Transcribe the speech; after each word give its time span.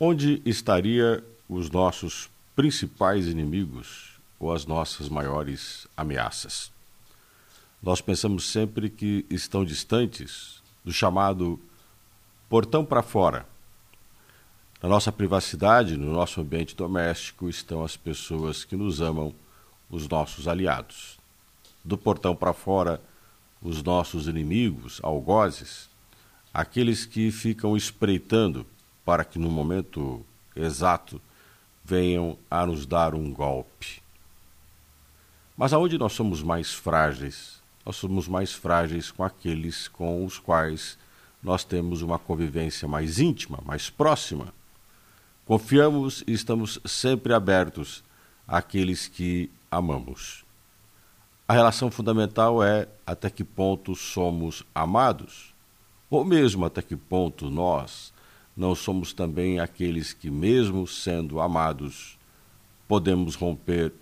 Onde 0.00 0.40
estaria 0.44 1.24
os 1.48 1.68
nossos 1.70 2.30
principais 2.54 3.26
inimigos 3.26 4.12
ou 4.38 4.52
as 4.52 4.64
nossas 4.64 5.08
maiores 5.08 5.88
ameaças? 5.96 6.70
Nós 7.82 8.00
pensamos 8.00 8.46
sempre 8.46 8.90
que 8.90 9.26
estão 9.28 9.64
distantes 9.64 10.62
do 10.84 10.92
chamado 10.92 11.58
portão 12.48 12.84
para 12.84 13.02
fora. 13.02 13.44
Na 14.80 14.88
nossa 14.88 15.10
privacidade, 15.10 15.96
no 15.96 16.12
nosso 16.12 16.40
ambiente 16.40 16.76
doméstico, 16.76 17.48
estão 17.48 17.82
as 17.82 17.96
pessoas 17.96 18.62
que 18.62 18.76
nos 18.76 19.00
amam, 19.00 19.34
os 19.90 20.06
nossos 20.06 20.46
aliados. 20.46 21.18
Do 21.84 21.98
portão 21.98 22.36
para 22.36 22.52
fora, 22.52 23.02
os 23.60 23.82
nossos 23.82 24.28
inimigos, 24.28 25.00
algozes, 25.02 25.90
aqueles 26.54 27.04
que 27.04 27.32
ficam 27.32 27.76
espreitando 27.76 28.64
para 29.08 29.24
que 29.24 29.38
no 29.38 29.48
momento 29.48 30.22
exato 30.54 31.18
venham 31.82 32.36
a 32.50 32.66
nos 32.66 32.84
dar 32.84 33.14
um 33.14 33.32
golpe. 33.32 34.02
Mas 35.56 35.72
aonde 35.72 35.96
nós 35.96 36.12
somos 36.12 36.42
mais 36.42 36.74
frágeis? 36.74 37.62
Nós 37.86 37.96
somos 37.96 38.28
mais 38.28 38.52
frágeis 38.52 39.10
com 39.10 39.24
aqueles 39.24 39.88
com 39.88 40.26
os 40.26 40.38
quais 40.38 40.98
nós 41.42 41.64
temos 41.64 42.02
uma 42.02 42.18
convivência 42.18 42.86
mais 42.86 43.18
íntima, 43.18 43.60
mais 43.64 43.88
próxima. 43.88 44.52
Confiamos 45.46 46.22
e 46.26 46.34
estamos 46.34 46.78
sempre 46.84 47.32
abertos 47.32 48.04
àqueles 48.46 49.08
que 49.08 49.50
amamos. 49.70 50.44
A 51.48 51.54
relação 51.54 51.90
fundamental 51.90 52.62
é 52.62 52.86
até 53.06 53.30
que 53.30 53.42
ponto 53.42 53.94
somos 53.94 54.62
amados, 54.74 55.54
ou 56.10 56.26
mesmo 56.26 56.66
até 56.66 56.82
que 56.82 56.94
ponto 56.94 57.48
nós 57.48 58.12
não 58.58 58.74
somos 58.74 59.12
também 59.12 59.60
aqueles 59.60 60.12
que, 60.12 60.28
mesmo 60.28 60.84
sendo 60.84 61.40
amados, 61.40 62.18
podemos 62.88 63.36
romper 63.36 63.92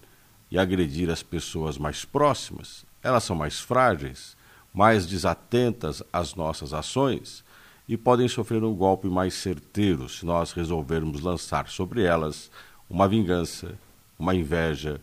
e 0.50 0.58
agredir 0.58 1.10
as 1.10 1.22
pessoas 1.22 1.76
mais 1.76 2.06
próximas? 2.06 2.86
Elas 3.02 3.22
são 3.22 3.36
mais 3.36 3.60
frágeis, 3.60 4.34
mais 4.72 5.06
desatentas 5.06 6.02
às 6.10 6.34
nossas 6.34 6.72
ações 6.72 7.44
e 7.86 7.98
podem 7.98 8.28
sofrer 8.28 8.64
um 8.64 8.74
golpe 8.74 9.08
mais 9.08 9.34
certeiro 9.34 10.08
se 10.08 10.24
nós 10.24 10.52
resolvermos 10.52 11.20
lançar 11.20 11.68
sobre 11.68 12.02
elas 12.02 12.50
uma 12.88 13.06
vingança, 13.06 13.78
uma 14.18 14.34
inveja, 14.34 15.02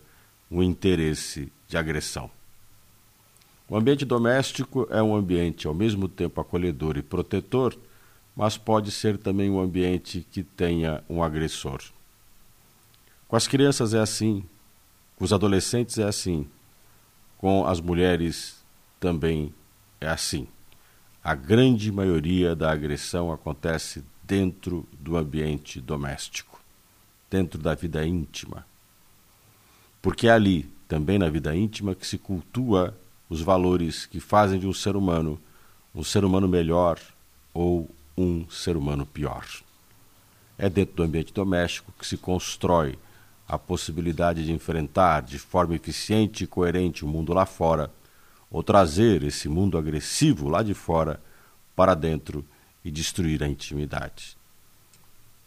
um 0.50 0.64
interesse 0.64 1.52
de 1.68 1.76
agressão. 1.76 2.28
O 3.68 3.76
ambiente 3.76 4.04
doméstico 4.04 4.88
é 4.90 5.00
um 5.00 5.14
ambiente 5.14 5.68
ao 5.68 5.74
mesmo 5.74 6.08
tempo 6.08 6.40
acolhedor 6.40 6.96
e 6.96 7.02
protetor 7.02 7.78
mas 8.36 8.56
pode 8.56 8.90
ser 8.90 9.16
também 9.18 9.50
um 9.50 9.60
ambiente 9.60 10.26
que 10.30 10.42
tenha 10.42 11.02
um 11.08 11.22
agressor. 11.22 11.80
Com 13.28 13.36
as 13.36 13.46
crianças 13.46 13.94
é 13.94 14.00
assim, 14.00 14.44
com 15.16 15.24
os 15.24 15.32
adolescentes 15.32 15.98
é 15.98 16.04
assim, 16.04 16.46
com 17.38 17.66
as 17.66 17.80
mulheres 17.80 18.64
também 18.98 19.52
é 20.00 20.08
assim. 20.08 20.48
A 21.22 21.34
grande 21.34 21.90
maioria 21.90 22.54
da 22.54 22.70
agressão 22.70 23.32
acontece 23.32 24.04
dentro 24.22 24.86
do 24.98 25.16
ambiente 25.16 25.80
doméstico, 25.80 26.60
dentro 27.30 27.60
da 27.60 27.74
vida 27.74 28.06
íntima. 28.06 28.66
Porque 30.02 30.26
é 30.26 30.32
ali, 30.32 30.70
também 30.86 31.18
na 31.18 31.30
vida 31.30 31.54
íntima, 31.56 31.94
que 31.94 32.06
se 32.06 32.18
cultua 32.18 32.96
os 33.28 33.40
valores 33.40 34.04
que 34.04 34.20
fazem 34.20 34.58
de 34.58 34.66
um 34.66 34.72
ser 34.72 34.96
humano 34.96 35.40
um 35.94 36.02
ser 36.02 36.24
humano 36.24 36.48
melhor 36.48 36.98
ou 37.52 37.88
um 38.16 38.48
ser 38.48 38.76
humano 38.76 39.04
pior. 39.04 39.46
É 40.56 40.68
dentro 40.68 40.94
do 40.96 41.02
ambiente 41.02 41.32
doméstico 41.32 41.92
que 41.98 42.06
se 42.06 42.16
constrói 42.16 42.98
a 43.46 43.58
possibilidade 43.58 44.44
de 44.44 44.52
enfrentar 44.52 45.22
de 45.22 45.38
forma 45.38 45.74
eficiente 45.74 46.44
e 46.44 46.46
coerente 46.46 47.04
o 47.04 47.08
mundo 47.08 47.32
lá 47.32 47.44
fora, 47.44 47.90
ou 48.50 48.62
trazer 48.62 49.22
esse 49.22 49.48
mundo 49.48 49.76
agressivo 49.76 50.48
lá 50.48 50.62
de 50.62 50.74
fora 50.74 51.20
para 51.74 51.94
dentro 51.94 52.44
e 52.84 52.90
destruir 52.90 53.42
a 53.42 53.48
intimidade. 53.48 54.36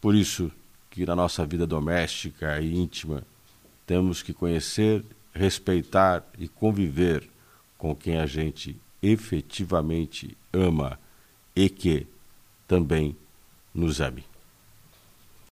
Por 0.02 0.14
isso 0.14 0.52
que 0.92 1.06
na 1.06 1.16
nossa 1.16 1.46
vida 1.46 1.66
doméstica 1.66 2.60
e 2.60 2.76
íntima 2.76 3.24
temos 3.86 4.22
que 4.22 4.34
conhecer, 4.34 5.04
respeitar 5.34 6.24
e 6.38 6.48
conviver 6.48 7.30
com 7.78 7.96
quem 7.96 8.18
a 8.18 8.26
gente 8.26 8.76
efetivamente 9.02 10.36
ama 10.52 11.00
e 11.56 11.70
que 11.70 12.06
também 12.68 13.16
nos 13.74 14.02
ame. 14.02 14.24